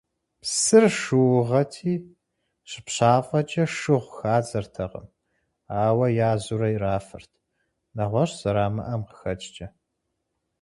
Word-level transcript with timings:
Псыр 0.41 0.85
шыугъэти, 0.99 1.93
щыпщафӏэкӏэ 2.69 3.65
шыгъу 3.75 4.13
хадзэртэкъым, 4.15 5.07
ауэ 5.83 6.07
язурэ 6.29 6.67
ирафырт, 6.71 7.31
нэгъуэщӏ 7.95 8.37
зэрамыӏэм 8.41 9.01
къыхэкӏкӏэ. 9.07 9.67